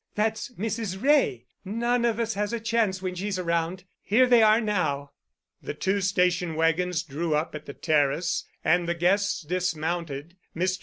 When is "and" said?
8.65-8.89